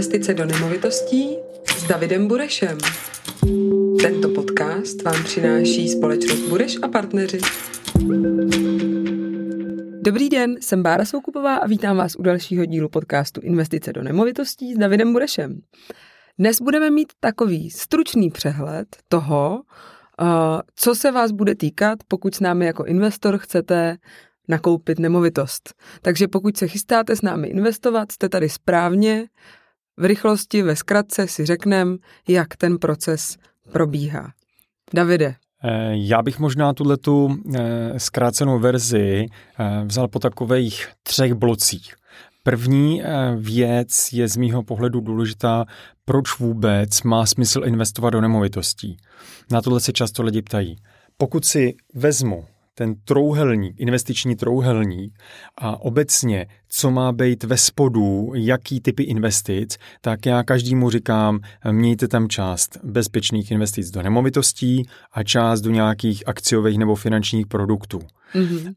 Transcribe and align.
investice 0.00 0.34
do 0.34 0.46
nemovitostí 0.46 1.36
s 1.76 1.84
Davidem 1.88 2.28
Burešem. 2.28 2.78
Tento 4.02 4.28
podcast 4.28 5.02
vám 5.02 5.24
přináší 5.24 5.88
společnost 5.88 6.48
Bureš 6.48 6.76
a 6.82 6.88
partneři. 6.88 7.38
Dobrý 10.00 10.28
den, 10.28 10.56
jsem 10.60 10.82
Bára 10.82 11.04
Soukupová 11.04 11.56
a 11.56 11.66
vítám 11.66 11.96
vás 11.96 12.16
u 12.16 12.22
dalšího 12.22 12.64
dílu 12.64 12.88
podcastu 12.88 13.40
Investice 13.40 13.92
do 13.92 14.02
nemovitostí 14.02 14.74
s 14.74 14.78
Davidem 14.78 15.12
Burešem. 15.12 15.60
Dnes 16.38 16.60
budeme 16.60 16.90
mít 16.90 17.12
takový 17.20 17.70
stručný 17.70 18.30
přehled 18.30 18.86
toho, 19.08 19.62
co 20.74 20.94
se 20.94 21.10
vás 21.10 21.32
bude 21.32 21.54
týkat, 21.54 21.98
pokud 22.08 22.34
s 22.34 22.40
námi 22.40 22.66
jako 22.66 22.84
investor 22.84 23.38
chcete 23.38 23.96
nakoupit 24.48 24.98
nemovitost. 24.98 25.74
Takže 26.02 26.28
pokud 26.28 26.56
se 26.56 26.68
chystáte 26.68 27.16
s 27.16 27.22
námi 27.22 27.48
investovat, 27.48 28.12
jste 28.12 28.28
tady 28.28 28.48
správně, 28.48 29.26
v 29.96 30.04
rychlosti, 30.04 30.62
ve 30.62 30.76
zkratce 30.76 31.26
si 31.26 31.46
řekneme, 31.46 31.96
jak 32.28 32.56
ten 32.56 32.78
proces 32.78 33.36
probíhá. 33.72 34.32
Davide. 34.94 35.34
Eh, 35.64 35.92
já 35.92 36.22
bych 36.22 36.38
možná 36.38 36.72
tuhle 36.72 36.96
tu 36.96 37.36
eh, 37.54 38.00
zkrácenou 38.00 38.58
verzi 38.58 39.26
eh, 39.58 39.84
vzal 39.84 40.08
po 40.08 40.18
takových 40.18 40.88
třech 41.02 41.34
blocích. 41.34 41.94
První 42.42 43.02
věc 43.36 44.12
je 44.12 44.28
z 44.28 44.36
mýho 44.36 44.62
pohledu 44.62 45.00
důležitá, 45.00 45.64
proč 46.04 46.38
vůbec 46.38 47.02
má 47.02 47.26
smysl 47.26 47.62
investovat 47.64 48.10
do 48.10 48.20
nemovitostí. 48.20 48.96
Na 49.50 49.62
tohle 49.62 49.80
se 49.80 49.92
často 49.92 50.22
lidi 50.22 50.42
ptají. 50.42 50.76
Pokud 51.16 51.44
si 51.44 51.74
vezmu 51.94 52.44
ten 52.80 52.94
trouhelník, 53.04 53.80
investiční 53.80 54.36
trouhelník 54.36 55.18
a 55.58 55.82
obecně, 55.82 56.46
co 56.68 56.90
má 56.90 57.12
být 57.12 57.44
ve 57.44 57.56
spodu, 57.56 58.32
jaký 58.34 58.80
typy 58.80 59.02
investic, 59.02 59.76
tak 60.00 60.26
já 60.26 60.42
každému 60.42 60.90
říkám, 60.90 61.40
mějte 61.70 62.08
tam 62.08 62.28
část 62.28 62.78
bezpečných 62.84 63.50
investic 63.50 63.90
do 63.90 64.02
nemovitostí 64.02 64.82
a 65.12 65.22
část 65.22 65.60
do 65.60 65.70
nějakých 65.70 66.28
akciových 66.28 66.78
nebo 66.78 66.94
finančních 66.94 67.46
produktů. 67.46 68.00
Mm-hmm. 68.34 68.74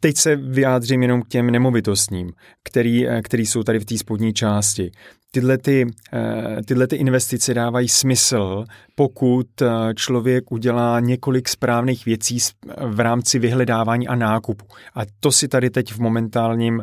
Teď 0.00 0.16
se 0.16 0.36
vyjádřím 0.36 1.02
jenom 1.02 1.22
k 1.22 1.28
těm 1.28 1.50
nemovitostním, 1.50 2.32
který, 2.64 3.08
eh, 3.08 3.22
který 3.22 3.46
jsou 3.46 3.62
tady 3.62 3.78
v 3.78 3.84
té 3.84 3.98
spodní 3.98 4.32
části. 4.32 4.90
Tyhle, 5.34 5.58
ty, 5.58 5.86
eh, 6.12 6.62
tyhle 6.64 6.86
ty 6.86 6.96
investice 6.96 7.54
dávají 7.54 7.88
smysl, 7.88 8.64
pokud 8.94 9.62
eh, 9.62 9.66
člověk 9.94 10.52
udělá 10.52 11.00
několik 11.00 11.48
správných 11.48 12.04
věcí 12.04 12.38
v 12.86 13.00
rámci 13.00 13.38
vyhledávání 13.38 14.08
a 14.08 14.14
nákupu. 14.14 14.66
A 14.94 15.00
to 15.20 15.32
si 15.32 15.48
tady 15.48 15.70
teď 15.70 15.92
v 15.92 15.98
momentálním 15.98 16.82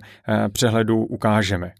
přehledu 0.53 1.05
ukážeme. 1.05 1.71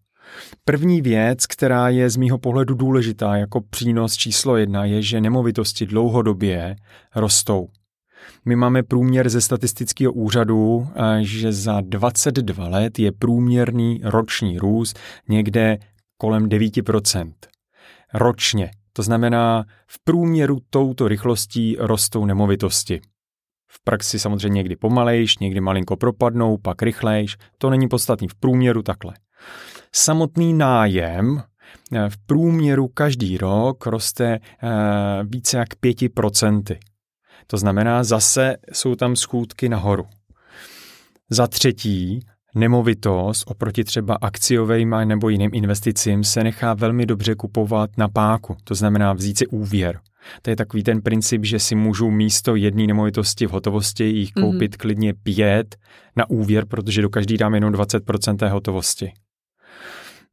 První 0.66 1.02
věc, 1.02 1.46
která 1.46 1.90
je 1.90 2.10
z 2.10 2.18
mýho 2.18 2.38
pohledu 2.38 2.74
důležitá 2.76 3.36
jako 3.36 3.62
přínos 3.70 4.14
číslo 4.14 4.58
jedna, 4.58 4.86
je, 4.86 5.02
že 5.02 5.22
nemovitosti 5.22 5.86
dlouhodobě 5.86 6.76
rostou. 7.16 7.68
My 8.46 8.56
máme 8.56 8.84
průměr 8.84 9.30
ze 9.30 9.42
statistického 9.42 10.14
úřadu, 10.14 10.88
že 11.22 11.54
za 11.54 11.82
22 11.82 12.68
let 12.68 13.00
je 13.00 13.12
průměrný 13.12 14.02
roční 14.04 14.58
růst 14.58 15.00
někde 15.30 15.78
kolem 16.22 16.50
9%. 16.50 17.34
Ročně. 18.14 18.72
To 18.94 19.04
znamená, 19.04 19.66
v 19.88 20.04
průměru 20.04 20.58
touto 20.70 21.08
rychlostí 21.08 21.76
rostou 21.80 22.26
nemovitosti. 22.26 23.02
V 23.72 23.84
praxi 23.84 24.20
samozřejmě 24.20 24.58
někdy 24.58 24.76
pomalejš, 24.76 25.38
někdy 25.38 25.62
malinko 25.62 25.98
propadnou, 25.98 26.58
pak 26.58 26.82
rychlejš. 26.82 27.38
To 27.58 27.70
není 27.70 27.88
podstatný. 27.88 28.28
V 28.28 28.36
průměru 28.36 28.82
takhle. 28.82 29.14
Samotný 29.96 30.54
nájem 30.54 31.44
v 32.10 32.18
průměru 32.26 32.88
každý 32.88 33.38
rok 33.38 33.86
roste 33.86 34.40
více 35.24 35.58
jak 35.58 35.70
5%. 35.86 36.78
To 37.48 37.58
znamená, 37.58 38.04
zase 38.04 38.58
jsou 38.74 38.96
tam 38.96 39.16
schůdky 39.16 39.70
nahoru. 39.70 40.06
Za 41.30 41.48
třetí, 41.48 42.20
nemovitost 42.56 43.44
oproti 43.48 43.84
třeba 43.84 44.18
akciovým 44.22 44.96
nebo 45.06 45.30
jiným 45.30 45.52
investicím 45.54 46.24
se 46.24 46.44
nechá 46.44 46.74
velmi 46.74 47.06
dobře 47.06 47.36
kupovat 47.36 47.90
na 47.98 48.08
páku, 48.08 48.56
to 48.64 48.76
znamená 48.76 49.14
vzít 49.14 49.38
si 49.38 49.48
úvěr. 49.48 50.00
To 50.42 50.50
je 50.50 50.56
takový 50.56 50.84
ten 50.84 51.02
princip, 51.02 51.46
že 51.46 51.60
si 51.60 51.76
můžu 51.76 52.12
místo 52.12 52.56
jedné 52.56 52.88
nemovitosti 52.88 53.48
v 53.48 53.52
hotovosti 53.52 54.04
jich 54.04 54.32
mhm. 54.36 54.46
koupit 54.46 54.72
mm-hmm. 54.72 54.78
klidně 54.78 55.14
pět 55.14 55.76
na 56.16 56.30
úvěr, 56.30 56.66
protože 56.66 57.02
do 57.02 57.10
každý 57.10 57.38
dám 57.38 57.56
jenom 57.56 57.74
20% 57.74 58.38
té 58.38 58.50
hotovosti. 58.50 59.12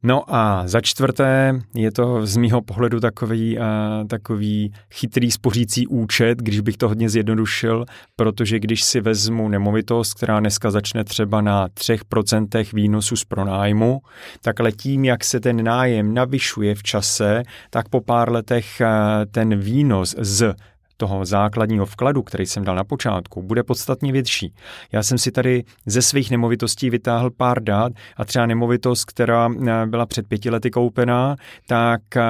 No 0.03 0.35
a 0.35 0.67
za 0.67 0.81
čtvrté 0.81 1.59
je 1.75 1.91
to 1.91 2.25
z 2.25 2.37
mýho 2.37 2.61
pohledu 2.61 2.99
takový, 2.99 3.57
uh, 3.57 3.63
takový 4.07 4.73
chytrý 4.93 5.31
spořící 5.31 5.87
účet, 5.87 6.37
když 6.37 6.59
bych 6.59 6.77
to 6.77 6.87
hodně 6.87 7.09
zjednodušil, 7.09 7.85
protože 8.15 8.59
když 8.59 8.83
si 8.83 9.01
vezmu 9.01 9.49
nemovitost, 9.49 10.13
která 10.13 10.39
dneska 10.39 10.71
začne 10.71 11.03
třeba 11.03 11.41
na 11.41 11.67
3% 11.67 12.73
výnosu 12.73 13.15
z 13.15 13.25
pronájmu, 13.25 14.01
tak 14.41 14.59
letím, 14.59 15.05
jak 15.05 15.23
se 15.23 15.39
ten 15.39 15.63
nájem 15.63 16.13
navyšuje 16.13 16.75
v 16.75 16.83
čase, 16.83 17.43
tak 17.69 17.89
po 17.89 18.01
pár 18.01 18.31
letech 18.31 18.81
uh, 18.81 18.87
ten 19.31 19.59
výnos 19.59 20.15
z 20.17 20.55
toho 20.99 21.25
základního 21.25 21.85
vkladu, 21.85 22.23
který 22.23 22.45
jsem 22.45 22.63
dal 22.63 22.75
na 22.75 22.83
počátku, 22.83 23.41
bude 23.41 23.63
podstatně 23.63 24.11
větší. 24.11 24.53
Já 24.91 25.03
jsem 25.03 25.17
si 25.17 25.31
tady 25.31 25.63
ze 25.85 26.01
svých 26.01 26.31
nemovitostí 26.31 26.89
vytáhl 26.89 27.29
pár 27.31 27.63
dát 27.63 27.91
a 28.17 28.25
třeba 28.25 28.45
nemovitost, 28.45 29.05
která 29.05 29.49
eh, 29.49 29.85
byla 29.85 30.05
před 30.05 30.27
pěti 30.27 30.49
lety 30.49 30.71
koupená, 30.71 31.35
tak 31.67 32.01
eh, 32.15 32.21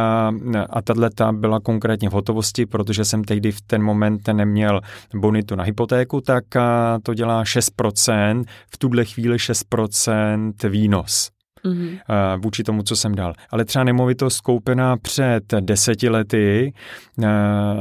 a 0.69 0.81
tato 0.81 1.31
byla 1.31 1.59
konkrétně 1.59 2.09
v 2.09 2.13
hotovosti, 2.13 2.66
protože 2.66 3.06
jsem 3.06 3.24
tehdy 3.24 3.52
v 3.52 3.62
ten 3.62 3.84
moment 3.84 4.28
neměl 4.28 4.81
bonitu 5.16 5.56
na 5.56 5.63
hypotéku, 5.63 6.22
tak 6.22 6.56
eh, 6.56 6.62
to 7.03 7.13
dělá 7.13 7.44
6%, 7.44 8.44
v 8.74 8.78
tuhle 8.78 9.06
chvíli 9.06 9.38
6% 9.38 10.69
výnos 10.69 11.39
mm-hmm. 11.66 12.00
vůči 12.44 12.64
tomu, 12.64 12.84
co 12.84 12.96
jsem 12.96 13.16
dal. 13.16 13.34
Ale 13.50 13.66
třeba 13.66 13.84
nemovitost 13.84 14.42
koupená 14.42 14.97
před 14.97 15.44
deseti 15.59 16.09
lety 16.09 16.74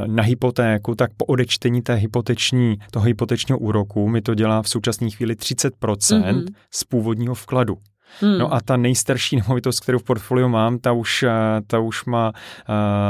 na 0.05 0.23
hypotéku, 0.23 0.95
tak 0.95 1.11
po 1.17 1.25
odečtení 1.25 1.81
té 1.81 1.93
hypoteční, 1.93 2.77
toho 2.91 3.05
hypotečního 3.05 3.59
úroku 3.59 4.07
mi 4.07 4.21
to 4.21 4.33
dělá 4.33 4.61
v 4.61 4.69
současné 4.69 5.09
chvíli 5.09 5.33
30% 5.33 5.69
mm-hmm. 5.71 6.45
z 6.71 6.83
původního 6.83 7.35
vkladu. 7.35 7.77
Hmm. 8.21 8.37
No 8.37 8.53
a 8.53 8.61
ta 8.61 8.77
nejstarší 8.77 9.35
nemovitost, 9.35 9.79
kterou 9.79 9.99
v 9.99 10.03
portfoliu 10.03 10.47
mám, 10.47 10.79
ta 10.79 10.91
už, 10.91 11.25
ta 11.67 11.79
už 11.79 12.05
má 12.05 12.31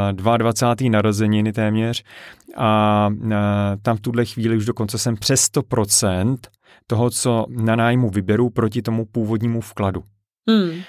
uh, 0.09 0.13
22. 0.13 0.89
narozeniny 0.91 1.53
téměř 1.53 2.03
a 2.57 3.09
uh, 3.11 3.31
tam 3.81 3.97
v 3.97 4.01
tuhle 4.01 4.25
chvíli 4.25 4.57
už 4.57 4.65
dokonce 4.65 4.97
jsem 4.97 5.15
přes 5.15 5.45
100% 5.51 6.37
toho, 6.87 7.09
co 7.09 7.45
na 7.49 7.75
nájmu 7.75 8.09
vyberu 8.09 8.49
proti 8.49 8.81
tomu 8.81 9.05
původnímu 9.05 9.61
vkladu. 9.61 10.03
Hmm. 10.49 10.81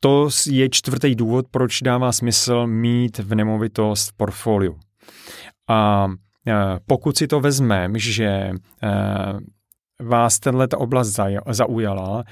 To 0.00 0.28
je 0.50 0.68
čtvrtý 0.68 1.14
důvod, 1.14 1.46
proč 1.50 1.82
dává 1.82 2.12
smysl 2.12 2.66
mít 2.66 3.18
v 3.18 3.34
nemovitost 3.34 4.08
v 4.08 4.16
portfoliu. 4.16 4.78
A 5.68 6.08
e, 6.46 6.54
pokud 6.86 7.16
si 7.16 7.26
to 7.26 7.40
vezmeme, 7.40 7.98
že 7.98 8.24
e, 8.24 8.52
vás 10.00 10.38
tenhle 10.38 10.68
oblast 10.76 11.20
zaujala, 11.50 12.24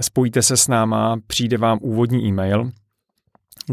spojíte 0.00 0.42
se 0.42 0.56
s 0.56 0.68
náma, 0.68 1.16
přijde 1.26 1.58
vám 1.58 1.78
úvodní 1.82 2.28
e-mail, 2.28 2.70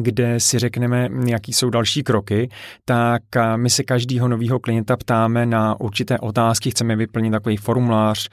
kde 0.01 0.39
si 0.39 0.59
řekneme, 0.59 1.09
jaký 1.25 1.53
jsou 1.53 1.69
další 1.69 2.03
kroky, 2.03 2.49
tak 2.85 3.21
my 3.55 3.69
se 3.69 3.83
každého 3.83 4.27
nového 4.27 4.59
klienta 4.59 4.97
ptáme 4.97 5.45
na 5.45 5.79
určité 5.79 6.19
otázky, 6.19 6.71
chceme 6.71 6.95
vyplnit 6.95 7.31
takový 7.31 7.57
formulář 7.57 8.29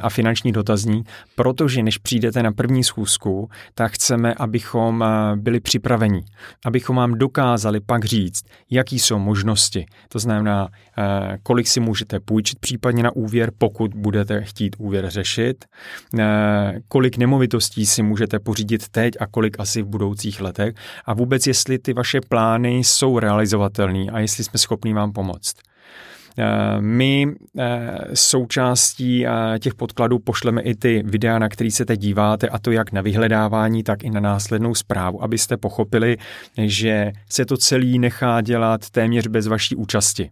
a 0.00 0.10
finanční 0.10 0.52
dotazník, 0.52 1.08
protože 1.34 1.82
než 1.82 1.98
přijdete 1.98 2.42
na 2.42 2.52
první 2.52 2.84
schůzku, 2.84 3.48
tak 3.74 3.92
chceme, 3.92 4.34
abychom 4.34 5.04
byli 5.36 5.60
připraveni, 5.60 6.24
abychom 6.64 6.96
vám 6.96 7.14
dokázali 7.14 7.80
pak 7.80 8.04
říct, 8.04 8.44
jaký 8.70 8.98
jsou 8.98 9.18
možnosti. 9.18 9.86
To 10.08 10.18
znamená, 10.18 10.68
kolik 11.42 11.66
si 11.66 11.80
můžete 11.80 12.20
půjčit 12.20 12.58
případně 12.58 13.02
na 13.02 13.16
úvěr, 13.16 13.50
pokud 13.58 13.94
budete 13.94 14.42
chtít 14.42 14.76
úvěr 14.78 15.10
řešit, 15.10 15.64
kolik 16.88 17.16
nemovitostí 17.16 17.86
si 17.86 18.02
můžete 18.02 18.38
pořídit 18.38 18.88
teď 18.88 19.14
a 19.20 19.26
kolik 19.26 19.60
asi 19.60 19.82
v 19.82 19.86
budoucích 19.86 20.40
letech 20.40 20.74
a 21.06 21.14
vůbec 21.14 21.46
jestli 21.46 21.78
ty 21.78 21.92
vaše 21.92 22.20
plány 22.28 22.76
jsou 22.76 23.18
realizovatelné 23.18 24.10
a 24.12 24.18
jestli 24.18 24.44
jsme 24.44 24.58
schopni 24.58 24.94
vám 24.94 25.12
pomoct. 25.12 25.56
Eh, 26.38 26.80
my 26.80 27.26
eh, 27.58 27.98
součástí 28.14 29.26
eh, 29.26 29.30
těch 29.58 29.74
podkladů 29.74 30.18
pošleme 30.18 30.62
i 30.62 30.74
ty 30.74 31.02
videa, 31.06 31.38
na 31.38 31.48
který 31.48 31.70
se 31.70 31.84
teď 31.84 32.00
díváte, 32.00 32.48
a 32.48 32.58
to 32.58 32.70
jak 32.70 32.92
na 32.92 33.00
vyhledávání, 33.00 33.82
tak 33.82 34.04
i 34.04 34.10
na 34.10 34.20
následnou 34.20 34.74
zprávu, 34.74 35.22
abyste 35.22 35.56
pochopili, 35.56 36.16
že 36.58 37.12
se 37.30 37.44
to 37.44 37.56
celý 37.56 37.98
nechá 37.98 38.40
dělat 38.40 38.90
téměř 38.90 39.26
bez 39.26 39.46
vaší 39.46 39.76
účasti. 39.76 40.30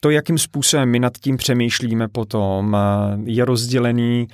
To, 0.00 0.10
jakým 0.10 0.38
způsobem 0.38 0.90
my 0.90 0.98
nad 0.98 1.18
tím 1.18 1.36
přemýšlíme 1.36 2.08
potom, 2.08 2.76
je 3.24 3.44
rozdělený 3.44 4.26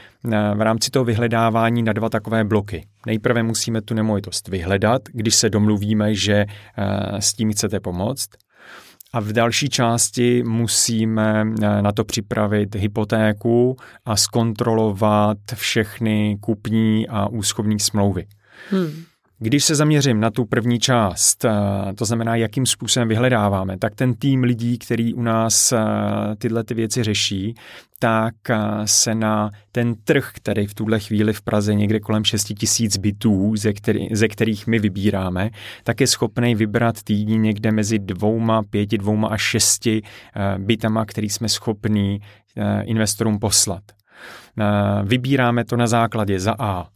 v 0.55 0.61
rámci 0.61 0.91
toho 0.91 1.05
vyhledávání 1.05 1.82
na 1.82 1.93
dva 1.93 2.09
takové 2.09 2.44
bloky. 2.44 2.87
Nejprve 3.06 3.43
musíme 3.43 3.82
tu 3.82 3.94
nemovitost 3.94 4.49
vyhledat, 4.49 5.03
když 5.12 5.35
se 5.35 5.50
domluvíme, 5.50 6.14
že 6.14 6.44
s 7.19 7.35
tím 7.35 7.53
chcete 7.53 7.81
pomoct. 7.81 8.29
A 9.12 9.20
v 9.20 9.32
další 9.32 9.69
části 9.69 10.43
musíme 10.43 11.44
na 11.81 11.93
to 11.93 12.05
připravit 12.05 12.75
hypotéku 12.75 13.76
a 14.05 14.17
zkontrolovat 14.17 15.38
všechny 15.55 16.38
kupní 16.41 17.08
a 17.08 17.26
úschovní 17.26 17.81
smlouvy. 17.81 18.26
Hmm. 18.70 19.05
Když 19.43 19.65
se 19.65 19.75
zaměřím 19.75 20.21
na 20.21 20.31
tu 20.31 20.44
první 20.44 20.79
část, 20.79 21.44
eh, 21.44 21.50
to 21.94 22.05
znamená, 22.05 22.37
jakým 22.37 22.67
způsobem 22.67 23.09
vyhledáváme, 23.09 23.79
tak 23.79 23.94
ten 23.94 24.15
tým 24.15 24.43
lidí, 24.44 24.79
který 24.79 25.15
u 25.15 25.23
nás 25.23 25.73
eh, 25.73 25.79
tyhle 26.39 26.65
ty 26.65 26.75
věci 26.75 27.03
řeší, 27.03 27.55
tak 27.99 28.35
eh, 28.50 28.56
se 28.85 29.15
na 29.15 29.50
ten 29.73 29.94
trh, 30.05 30.31
který 30.35 30.67
v 30.67 30.75
tuhle 30.75 31.00
chvíli 31.00 31.33
v 31.33 31.43
Praze 31.43 31.75
někde 31.75 32.00
kolem 32.00 32.25
6 32.25 32.44
tisíc 32.59 32.97
bytů, 32.97 33.56
ze, 33.56 33.73
který, 33.73 34.09
ze 34.12 34.29
kterých 34.29 34.67
my 34.67 34.79
vybíráme, 34.79 35.50
tak 35.85 36.00
je 36.00 36.06
schopný 36.06 36.55
vybrat 36.55 37.03
týdní 37.03 37.39
někde 37.39 37.73
mezi 37.73 37.99
dvouma, 37.99 38.62
pěti, 38.62 38.99
dvouma 38.99 39.29
a 39.29 39.37
šesti 39.37 40.03
bytama, 40.59 41.05
který 41.05 41.31
jsme 41.31 41.49
schopní 41.49 42.21
investorům 42.83 43.39
poslat. 43.39 43.83
Vybíráme 45.03 45.65
to 45.65 45.77
na 45.77 45.87
základě 45.87 46.41
za 46.41 46.55
A 46.59 46.87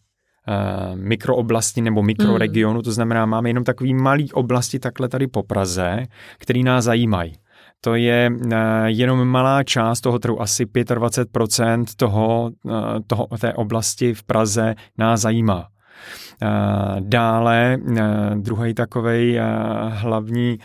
mikrooblasti 0.95 1.81
nebo 1.81 2.03
mikroregionu, 2.03 2.83
to 2.83 2.93
znamená, 2.93 3.27
máme 3.27 3.51
jenom 3.51 3.65
takový 3.65 3.95
malý 3.95 4.33
oblasti 4.33 4.79
takhle 4.79 5.09
tady 5.09 5.27
po 5.27 5.43
Praze, 5.43 6.07
který 6.39 6.63
nás 6.63 6.85
zajímají. 6.85 7.33
To 7.81 7.95
je 7.95 8.31
eh, 8.53 8.57
jenom 8.87 9.25
malá 9.29 9.63
část 9.63 10.01
toho 10.01 10.19
trhu, 10.19 10.43
asi 10.43 10.65
25% 10.65 11.85
toho, 11.97 12.51
eh, 12.69 13.01
toho, 13.07 13.29
té 13.41 13.55
oblasti 13.55 14.15
v 14.15 14.23
Praze 14.23 14.75
nás 14.99 15.21
zajímá. 15.21 15.69
Dále 17.01 17.79
druhý 18.35 18.75
takový 18.75 19.39
hlavní 19.89 20.59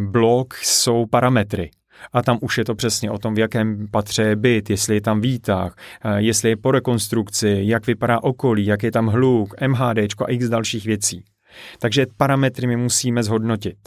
blok 0.00 0.54
jsou 0.54 1.06
parametry. 1.06 1.70
A 2.12 2.22
tam 2.22 2.38
už 2.40 2.58
je 2.58 2.64
to 2.64 2.74
přesně 2.74 3.10
o 3.10 3.18
tom, 3.18 3.34
v 3.34 3.38
jakém 3.38 3.88
patře 3.90 4.22
je 4.22 4.36
byt, 4.36 4.70
jestli 4.70 4.94
je 4.94 5.00
tam 5.00 5.20
výtah, 5.20 5.76
eh, 6.04 6.20
jestli 6.20 6.48
je 6.48 6.56
po 6.56 6.70
rekonstrukci, 6.70 7.58
jak 7.60 7.86
vypadá 7.86 8.22
okolí, 8.22 8.66
jak 8.66 8.82
je 8.82 8.92
tam 8.92 9.06
hluk, 9.06 9.54
MHD 9.60 9.98
a 10.24 10.30
x 10.30 10.48
dalších 10.48 10.86
věcí. 10.86 11.24
Takže 11.78 12.06
parametry 12.16 12.66
my 12.66 12.76
musíme 12.76 13.22
zhodnotit. 13.22 13.78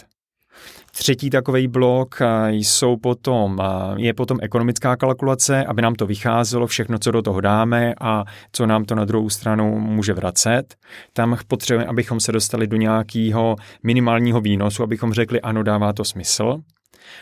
Třetí 0.92 1.30
takový 1.30 1.68
blok 1.68 2.22
eh, 2.22 2.52
jsou 2.52 2.98
potom, 2.98 3.62
eh, 3.62 3.66
je 3.98 4.14
potom 4.14 4.38
ekonomická 4.42 4.96
kalkulace, 4.96 5.66
aby 5.66 5.82
nám 5.82 5.96
to 5.96 6.06
vycházelo, 6.06 6.68
všechno, 6.68 7.00
co 7.00 7.12
do 7.12 7.22
toho 7.22 7.42
dáme 7.42 7.94
a 8.02 8.24
co 8.52 8.66
nám 8.66 8.86
to 8.86 8.96
na 8.96 9.06
druhou 9.06 9.30
stranu 9.30 9.80
může 9.80 10.14
vracet. 10.14 10.76
Tam 11.14 11.38
potřebujeme, 11.48 11.90
abychom 11.90 12.20
se 12.20 12.32
dostali 12.32 12.68
do 12.68 12.78
nějakého 12.78 13.56
minimálního 13.84 14.42
výnosu, 14.42 14.84
abychom 14.84 15.14
řekli, 15.14 15.42
ano, 15.42 15.64
dává 15.64 15.94
to 15.94 16.06
smysl. 16.06 16.60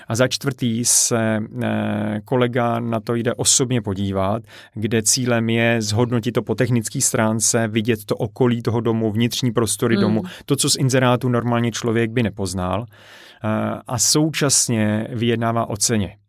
A 0.08 0.16
za 0.16 0.28
čtvrtý 0.28 0.86
se 0.86 1.40
eh, 1.64 2.22
kolega 2.26 2.80
na 2.80 3.00
to 3.00 3.16
jde 3.16 3.34
osobně 3.34 3.82
podívat, 3.82 4.44
kde 4.74 5.02
cílem 5.04 5.50
je 5.50 5.82
zhodnotit 5.82 6.32
to 6.32 6.42
po 6.42 6.56
technické 6.56 7.02
stránce, 7.02 7.68
vidět 7.68 8.06
to 8.06 8.16
okolí 8.16 8.62
toho 8.62 8.82
domu, 8.82 9.12
vnitřní 9.12 9.52
prostory 9.52 9.96
hmm. 9.96 10.02
domu, 10.02 10.24
to, 10.46 10.56
co 10.56 10.70
z 10.70 10.76
inzerátu 10.76 11.30
normálně 11.30 11.72
člověk 11.72 12.12
by 12.12 12.24
nepoznal 12.24 12.86
eh, 12.86 13.48
a 13.88 13.98
současně 13.98 15.08
vyjednává 15.12 15.70
o 15.70 15.78
ceně 15.78 16.21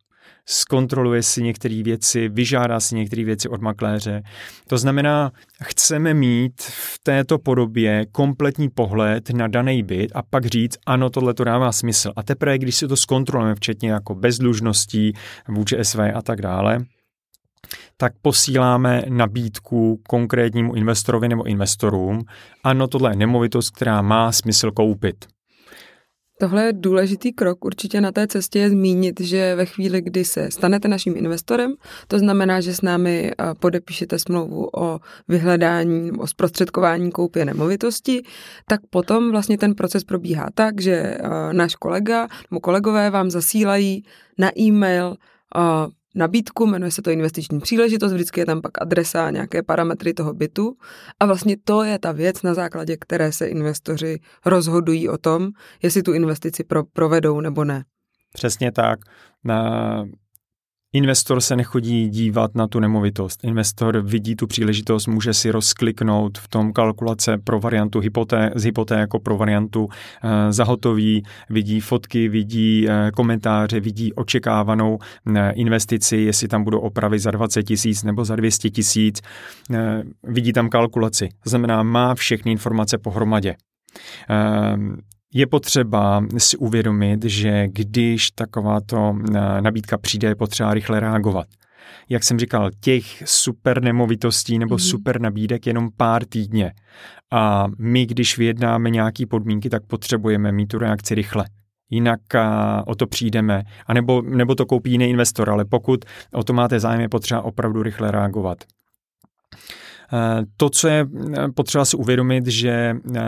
zkontroluje 0.47 1.23
si 1.23 1.43
některé 1.43 1.83
věci, 1.83 2.29
vyžádá 2.29 2.81
si 2.81 2.95
některé 2.95 3.25
věci 3.25 3.49
od 3.49 3.61
makléře. 3.61 4.23
To 4.67 4.79
znamená, 4.79 5.33
chceme 5.63 6.15
mít 6.15 6.63
v 6.63 6.99
této 7.03 7.39
podobě 7.39 8.07
kompletní 8.13 8.69
pohled 8.69 9.31
na 9.31 9.49
daný 9.49 9.83
byt 9.83 10.13
a 10.15 10.23
pak 10.23 10.47
říct, 10.47 10.79
ano, 10.87 11.11
tohle 11.11 11.35
to 11.35 11.45
dává 11.45 11.73
smysl. 11.73 12.13
A 12.17 12.23
teprve, 12.23 12.59
když 12.59 12.77
si 12.77 12.89
to 12.89 12.97
zkontrolujeme, 12.97 13.55
včetně 13.55 13.91
jako 13.91 14.15
bezdlužností 14.15 15.13
vůči 15.49 15.77
SV 15.83 15.99
a 16.15 16.23
tak 16.23 16.41
dále, 16.41 16.79
tak 17.97 18.13
posíláme 18.23 19.03
nabídku 19.09 20.01
konkrétnímu 20.09 20.75
investorovi 20.75 21.29
nebo 21.29 21.43
investorům. 21.43 22.21
Ano, 22.65 22.89
tohle 22.89 23.13
je 23.13 23.17
nemovitost, 23.17 23.71
která 23.71 24.03
má 24.03 24.33
smysl 24.33 24.71
koupit. 24.71 25.27
Tohle 26.43 26.65
je 26.65 26.73
důležitý 26.73 27.33
krok 27.33 27.65
určitě 27.65 28.01
na 28.01 28.13
té 28.13 28.27
cestě 28.27 28.59
je 28.59 28.71
zmínit, 28.71 29.21
že 29.21 29.55
ve 29.55 29.67
chvíli, 29.67 30.01
kdy 30.01 30.25
se 30.25 30.51
stanete 30.51 30.89
naším 30.89 31.17
investorem, 31.17 31.75
to 32.07 32.19
znamená, 32.19 32.61
že 32.61 32.75
s 32.75 32.83
námi 32.83 33.33
podepíšete 33.61 34.19
smlouvu 34.19 34.69
o 34.77 35.01
vyhledání 35.29 36.13
o 36.13 36.27
zprostředkování 36.27 37.11
koupě 37.11 37.45
nemovitosti, 37.45 38.23
tak 38.69 38.81
potom 38.91 39.31
vlastně 39.31 39.59
ten 39.59 39.75
proces 39.75 40.05
probíhá 40.05 40.49
tak, 40.55 40.81
že 40.81 41.19
náš 41.53 41.75
kolega 41.75 42.29
nebo 42.51 42.61
kolegové 42.61 43.11
vám 43.11 43.31
zasílají 43.31 44.05
na 44.39 44.59
e-mail 44.59 45.17
nabídku, 46.15 46.67
jmenuje 46.67 46.91
se 46.91 47.03
to 47.03 47.11
investiční 47.11 47.61
příležitost, 47.61 48.13
vždycky 48.13 48.41
je 48.41 48.47
tam 48.47 48.63
pak 48.63 48.83
adresa 48.83 49.27
a 49.27 49.31
nějaké 49.31 49.63
parametry 49.63 50.15
toho 50.15 50.35
bytu 50.35 50.77
a 51.21 51.27
vlastně 51.27 51.57
to 51.65 51.83
je 51.83 51.99
ta 51.99 52.13
věc, 52.13 52.43
na 52.43 52.55
základě 52.55 52.97
které 52.97 53.33
se 53.33 53.47
investoři 53.47 54.21
rozhodují 54.47 55.09
o 55.09 55.19
tom, 55.19 55.49
jestli 55.83 56.03
tu 56.03 56.13
investici 56.13 56.65
pro, 56.65 56.85
provedou 56.85 57.41
nebo 57.41 57.65
ne. 57.65 57.85
Přesně 58.33 58.73
tak. 58.73 58.99
Na, 59.45 60.05
Investor 60.95 61.41
se 61.41 61.57
nechodí 61.57 62.09
dívat 62.09 62.55
na 62.55 62.67
tu 62.67 62.81
nemovitost. 62.81 63.45
Investor 63.45 64.01
vidí 64.01 64.37
tu 64.37 64.47
příležitost, 64.47 65.07
může 65.07 65.35
si 65.35 65.51
rozkliknout 65.51 66.39
v 66.39 66.49
tom 66.49 66.73
kalkulace 66.73 67.39
pro 67.39 67.61
variantu 67.61 68.01
hypoté, 68.01 68.51
z 68.55 68.65
hypoté 68.65 68.95
jako 68.95 69.19
pro 69.19 69.37
variantu 69.37 69.89
e, 70.23 70.53
zahotoví, 70.53 71.23
vidí 71.51 71.81
fotky, 71.81 72.29
vidí 72.29 72.89
e, 72.89 73.11
komentáře, 73.11 73.81
vidí 73.81 74.13
očekávanou 74.13 74.99
e, 75.37 75.53
investici, 75.53 76.17
jestli 76.17 76.49
tam 76.49 76.65
budou 76.65 76.79
opravy 76.79 77.19
za 77.19 77.31
20 77.31 77.63
tisíc 77.63 78.03
nebo 78.03 78.25
za 78.25 78.37
200 78.37 78.71
tisíc, 78.71 79.21
e, 79.75 80.03
vidí 80.23 80.53
tam 80.53 80.69
kalkulaci. 80.69 81.29
Znamená, 81.45 81.83
má 81.83 82.15
všechny 82.15 82.53
informace 82.53 82.99
pohromadě. 82.99 83.55
Je 85.35 85.47
potřeba 85.47 86.25
si 86.39 86.57
uvědomit, 86.57 87.25
že 87.25 87.69
když 87.69 88.31
takováto 88.31 89.17
eh, 89.35 89.61
nabídka 89.61 89.99
přijde, 89.99 90.29
je 90.29 90.35
potřeba 90.35 90.75
rychle 90.75 91.01
reagovat. 91.01 91.47
Jak 92.09 92.25
jsem 92.25 92.39
říkal, 92.39 92.71
těch 92.81 93.23
super 93.25 93.83
nemovitostí 93.83 94.59
nebo 94.59 94.77
mm-hmm. 94.77 94.91
super 94.91 95.21
nabídek 95.21 95.67
jenom 95.67 95.89
pár 95.97 96.25
týdně. 96.25 96.73
A 97.33 97.67
my, 97.79 98.07
když 98.07 98.39
vyjednáme 98.39 98.91
nějaké 98.91 99.27
podmínky, 99.27 99.71
tak 99.71 99.87
potřebujeme 99.87 100.53
mít 100.53 100.67
tu 100.67 100.79
reakci 100.79 101.15
rychle 101.15 101.45
jinak 101.93 102.21
eh, 102.35 102.41
o 102.87 102.95
to 102.95 103.07
přijdeme, 103.07 103.63
a 103.87 103.95
nebo, 103.95 104.23
nebo 104.23 104.55
to 104.55 104.67
koupí 104.67 104.91
jiný 104.91 105.11
investor, 105.11 105.51
ale 105.51 105.65
pokud 105.65 106.05
o 106.33 106.45
to 106.45 106.53
máte 106.53 106.81
zájem, 106.81 107.01
je 107.01 107.09
potřeba 107.09 107.43
opravdu 107.43 107.83
rychle 107.83 108.11
reagovat. 108.11 108.59
Eh, 110.13 110.43
to, 110.57 110.71
co 110.71 110.89
je 110.89 111.07
eh, 111.39 111.49
potřeba 111.49 111.85
si 111.85 111.97
uvědomit, 111.97 112.47
že 112.47 112.71
eh, 112.71 113.21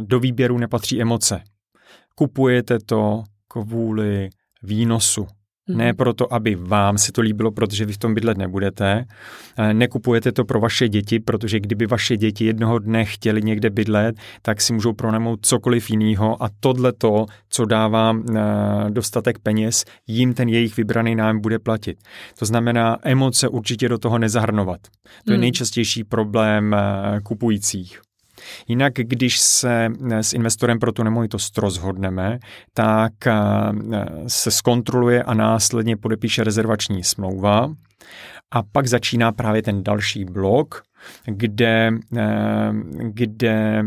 do 0.00 0.20
výběru 0.20 0.58
nepatří 0.58 1.00
emoce. 1.02 1.42
Kupujete 2.14 2.78
to 2.78 3.22
kvůli 3.48 4.30
výnosu. 4.62 5.26
Ne 5.68 5.86
mhm. 5.86 5.96
proto, 5.96 6.34
aby 6.34 6.54
vám 6.54 6.98
se 6.98 7.12
to 7.12 7.20
líbilo, 7.20 7.50
protože 7.50 7.84
vy 7.84 7.92
v 7.92 7.98
tom 7.98 8.14
bydlet 8.14 8.38
nebudete. 8.38 9.04
Nekupujete 9.72 10.32
to 10.32 10.44
pro 10.44 10.60
vaše 10.60 10.88
děti, 10.88 11.20
protože 11.20 11.60
kdyby 11.60 11.86
vaše 11.86 12.16
děti 12.16 12.44
jednoho 12.44 12.78
dne 12.78 13.04
chtěli 13.04 13.42
někde 13.42 13.70
bydlet, 13.70 14.16
tak 14.42 14.60
si 14.60 14.72
můžou 14.72 14.92
pronajmout 14.92 15.46
cokoliv 15.46 15.90
jiného 15.90 16.42
a 16.42 16.48
tohle 16.60 16.92
to, 16.92 17.26
co 17.48 17.64
dává 17.64 18.16
dostatek 18.88 19.38
peněz, 19.38 19.84
jim 20.06 20.34
ten 20.34 20.48
jejich 20.48 20.76
vybraný 20.76 21.14
nám 21.14 21.40
bude 21.40 21.58
platit. 21.58 21.98
To 22.38 22.44
znamená, 22.44 22.98
emoce 23.02 23.48
určitě 23.48 23.88
do 23.88 23.98
toho 23.98 24.18
nezahrnovat. 24.18 24.80
To 25.24 25.32
je 25.32 25.36
hmm. 25.36 25.40
nejčastější 25.40 26.04
problém 26.04 26.76
kupujících. 27.22 28.00
Jinak, 28.68 28.92
když 28.94 29.38
se 29.38 29.88
eh, 30.10 30.22
s 30.22 30.32
investorem 30.32 30.78
pro 30.78 30.92
tu 30.92 31.02
nemovitost 31.02 31.58
rozhodneme, 31.58 32.38
tak 32.74 33.26
eh, 33.26 33.32
se 34.26 34.50
zkontroluje 34.50 35.22
a 35.22 35.34
následně 35.34 35.96
podepíše 35.96 36.44
rezervační 36.44 37.04
smlouva. 37.04 37.72
A 38.50 38.62
pak 38.62 38.86
začíná 38.86 39.32
právě 39.32 39.62
ten 39.62 39.82
další 39.82 40.24
blok, 40.24 40.82
kde, 41.26 41.90
eh, 42.16 42.72
kde 42.98 43.84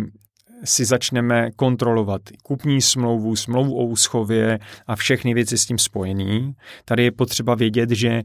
si 0.64 0.86
začneme 0.86 1.52
kontrolovat 1.56 2.22
kupní 2.44 2.82
smlouvu, 2.82 3.36
smlouvu 3.36 3.78
o 3.78 3.86
úschově 3.86 4.60
a 4.88 4.96
všechny 4.96 5.34
věci 5.34 5.58
s 5.58 5.66
tím 5.66 5.78
spojený. 5.78 6.56
Tady 6.86 7.04
je 7.04 7.12
potřeba 7.12 7.56
vědět, 7.56 7.90
že 7.90 8.10
e, 8.10 8.22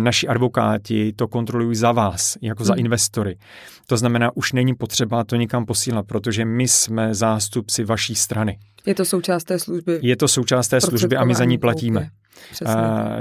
naši 0.00 0.28
advokáti 0.28 1.12
to 1.12 1.28
kontrolují 1.28 1.76
za 1.76 1.92
vás, 1.92 2.36
jako 2.42 2.64
za 2.64 2.72
hmm. 2.72 2.80
investory. 2.80 3.38
To 3.86 3.96
znamená, 3.96 4.30
už 4.34 4.52
není 4.52 4.74
potřeba 4.74 5.24
to 5.24 5.36
nikam 5.36 5.66
posílat, 5.66 6.06
protože 6.06 6.44
my 6.44 6.68
jsme 6.68 7.14
zástupci 7.14 7.84
vaší 7.84 8.14
strany. 8.14 8.58
Je 8.86 8.94
to 8.94 9.04
součást 9.04 9.44
té 9.44 9.58
služby. 9.58 9.98
Je 10.02 10.16
to 10.16 10.28
součást 10.28 10.68
té 10.68 10.80
služby 10.80 11.16
a 11.16 11.24
my 11.24 11.34
za 11.34 11.44
ní 11.44 11.58
platíme. 11.58 12.08
Přesně. 12.52 12.74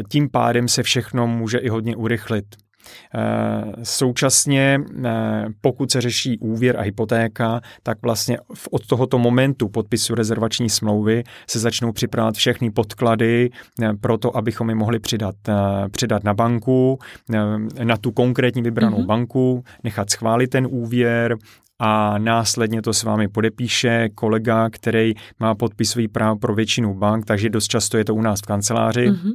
tím 0.10 0.30
pádem 0.30 0.68
se 0.68 0.84
všechno 0.84 1.28
může 1.28 1.58
i 1.58 1.70
hodně 1.70 1.96
urychlit. 1.96 2.46
Současně, 3.84 4.80
pokud 5.62 5.92
se 5.92 6.02
řeší 6.02 6.40
úvěr 6.40 6.78
a 6.78 6.82
hypotéka, 6.82 7.62
tak 7.84 7.98
vlastně 8.02 8.38
od 8.72 8.88
tohoto 8.88 9.20
momentu 9.20 9.68
podpisu 9.68 10.16
rezervační 10.16 10.70
smlouvy 10.70 11.24
se 11.50 11.60
začnou 11.60 11.92
připravovat 11.92 12.36
všechny 12.36 12.72
podklady 12.72 13.50
pro 14.02 14.18
to, 14.18 14.38
abychom 14.38 14.70
je 14.70 14.76
mohli 14.76 15.00
přidat, 15.00 15.36
přidat 15.92 16.24
na 16.24 16.34
banku, 16.34 17.00
na 17.84 17.98
tu 17.98 18.12
konkrétní 18.12 18.62
vybranou 18.62 18.98
mm-hmm. 18.98 19.06
banku, 19.06 19.64
nechat 19.84 20.10
schválit 20.10 20.48
ten 20.48 20.68
úvěr, 20.70 21.38
a 21.82 22.18
následně 22.18 22.82
to 22.82 22.94
s 22.94 23.04
vámi 23.04 23.28
podepíše 23.28 24.10
kolega, 24.16 24.70
který 24.70 25.14
má 25.40 25.56
podpisový 25.56 26.08
právo 26.08 26.40
pro 26.40 26.56
většinu 26.56 26.94
bank, 26.94 27.26
takže 27.26 27.50
dost 27.50 27.68
často 27.68 27.98
je 27.98 28.06
to 28.06 28.16
u 28.16 28.22
nás 28.22 28.40
v 28.40 28.46
kanceláři. 28.46 29.10
Mm-hmm. 29.10 29.32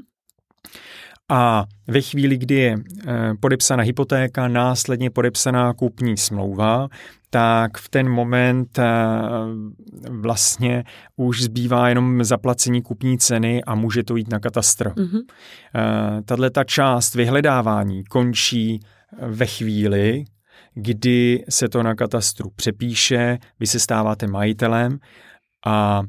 A 1.30 1.64
ve 1.86 2.00
chvíli, 2.00 2.36
kdy 2.36 2.54
je 2.54 2.78
eh, 3.06 3.32
podepsána 3.40 3.82
hypotéka, 3.82 4.48
následně 4.48 5.10
podepsaná 5.10 5.74
kupní 5.74 6.16
smlouva, 6.16 6.88
tak 7.30 7.78
v 7.78 7.88
ten 7.88 8.08
moment 8.08 8.78
eh, 8.78 8.84
vlastně 10.10 10.84
už 11.16 11.42
zbývá 11.42 11.88
jenom 11.88 12.24
zaplacení 12.24 12.82
kupní 12.82 13.18
ceny 13.18 13.64
a 13.64 13.74
může 13.74 14.02
to 14.02 14.16
jít 14.16 14.32
na 14.32 14.40
katastr. 14.40 14.88
Mm-hmm. 14.88 15.22
Tahle 16.24 16.50
ta 16.50 16.64
část 16.64 17.14
vyhledávání 17.14 18.04
končí 18.04 18.80
ve 19.20 19.46
chvíli, 19.46 20.24
kdy 20.74 21.44
se 21.48 21.68
to 21.68 21.82
na 21.82 21.94
katastru 21.94 22.50
přepíše, 22.56 23.38
vy 23.60 23.66
se 23.66 23.78
stáváte 23.78 24.26
majitelem 24.26 24.98
a 25.66 26.02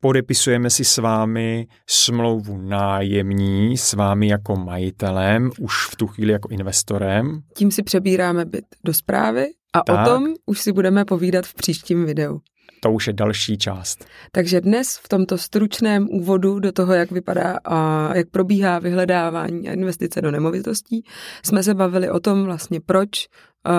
podepisujeme 0.00 0.70
si 0.70 0.84
s 0.84 0.98
vámi 0.98 1.66
smlouvu 1.86 2.58
nájemní, 2.58 3.76
s 3.76 3.92
vámi 3.92 4.28
jako 4.28 4.56
majitelem, 4.56 5.50
už 5.60 5.86
v 5.86 5.96
tu 5.96 6.06
chvíli 6.06 6.32
jako 6.32 6.48
investorem. 6.48 7.42
Tím 7.56 7.70
si 7.70 7.82
přebíráme 7.82 8.44
byt 8.44 8.64
do 8.84 8.94
zprávy 8.94 9.46
a 9.72 9.80
tak. 9.80 10.06
o 10.06 10.10
tom 10.10 10.34
už 10.46 10.60
si 10.60 10.72
budeme 10.72 11.04
povídat 11.04 11.46
v 11.46 11.54
příštím 11.54 12.04
videu 12.04 12.40
to 12.82 12.92
už 12.92 13.06
je 13.06 13.12
další 13.12 13.58
část. 13.58 14.04
Takže 14.32 14.60
dnes 14.60 15.00
v 15.02 15.08
tomto 15.08 15.38
stručném 15.38 16.08
úvodu 16.10 16.60
do 16.60 16.72
toho, 16.72 16.94
jak 16.94 17.10
vypadá 17.10 17.58
a 17.64 18.10
jak 18.16 18.30
probíhá 18.30 18.78
vyhledávání 18.78 19.68
a 19.68 19.72
investice 19.72 20.22
do 20.22 20.30
nemovitostí, 20.30 21.04
jsme 21.44 21.62
se 21.62 21.74
bavili 21.74 22.10
o 22.10 22.20
tom 22.20 22.44
vlastně, 22.44 22.80
proč 22.80 23.28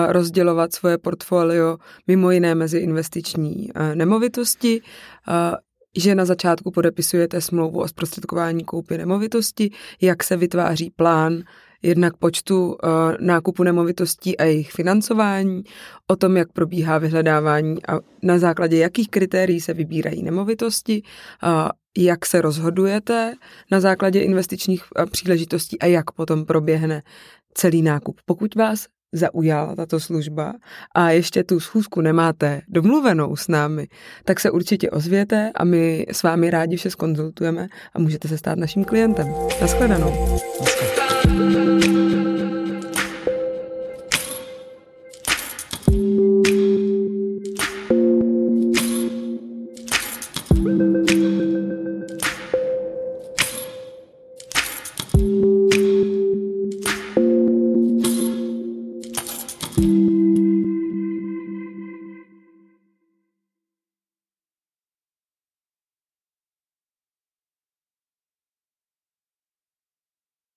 rozdělovat 0.08 0.72
svoje 0.72 0.98
portfolio 0.98 1.76
mimo 2.06 2.30
jiné 2.30 2.54
mezi 2.54 2.78
investiční 2.78 3.68
nemovitosti, 3.94 4.80
že 5.96 6.14
na 6.14 6.24
začátku 6.24 6.70
podepisujete 6.70 7.40
smlouvu 7.40 7.80
o 7.80 7.88
zprostředkování 7.88 8.64
koupy 8.64 8.98
nemovitosti, 8.98 9.70
jak 10.00 10.24
se 10.24 10.36
vytváří 10.36 10.90
plán 10.90 11.42
jednak 11.82 12.16
počtu 12.16 12.66
uh, 12.66 12.78
nákupu 13.20 13.62
nemovitostí 13.62 14.38
a 14.38 14.44
jejich 14.44 14.72
financování, 14.72 15.62
o 16.06 16.16
tom, 16.16 16.36
jak 16.36 16.52
probíhá 16.52 16.98
vyhledávání 16.98 17.86
a 17.86 18.00
na 18.22 18.38
základě 18.38 18.76
jakých 18.76 19.08
kritérií 19.08 19.60
se 19.60 19.74
vybírají 19.74 20.22
nemovitosti, 20.22 21.02
uh, 21.42 21.68
jak 21.98 22.26
se 22.26 22.40
rozhodujete 22.40 23.34
na 23.70 23.80
základě 23.80 24.20
investičních 24.20 24.84
uh, 24.98 25.06
příležitostí 25.06 25.78
a 25.78 25.86
jak 25.86 26.10
potom 26.10 26.44
proběhne 26.44 27.02
celý 27.54 27.82
nákup. 27.82 28.20
Pokud 28.24 28.54
vás 28.54 28.86
zaujala 29.12 29.76
tato 29.76 30.00
služba 30.00 30.54
a 30.94 31.10
ještě 31.10 31.44
tu 31.44 31.60
schůzku 31.60 32.00
nemáte 32.00 32.62
domluvenou 32.68 33.36
s 33.36 33.48
námi, 33.48 33.88
tak 34.24 34.40
se 34.40 34.50
určitě 34.50 34.90
ozvěte 34.90 35.50
a 35.54 35.64
my 35.64 36.06
s 36.12 36.22
vámi 36.22 36.50
rádi 36.50 36.76
vše 36.76 36.90
skonzultujeme 36.90 37.68
a 37.94 37.98
můžete 37.98 38.28
se 38.28 38.38
stát 38.38 38.58
naším 38.58 38.84
klientem. 38.84 39.34
Naschledanou. 39.60 40.40
Naschledanou. 40.60 42.31